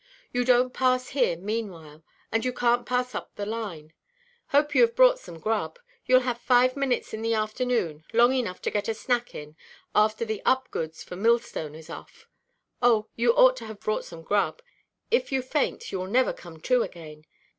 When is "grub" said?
5.37-5.77, 14.23-14.63